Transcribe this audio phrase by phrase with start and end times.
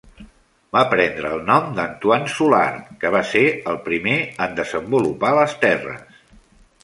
[0.77, 5.55] Va prendre el nom de Antoine Soulard, que va ser el primer en desenvolupar les
[5.67, 6.19] terres.